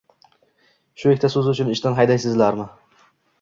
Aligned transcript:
—Shu 1.01 1.11
ikkita 1.15 1.31
so‘z 1.33 1.51
uchun 1.53 1.69
ishdan 1.75 1.99
haydaysizlarmi?— 2.01 2.67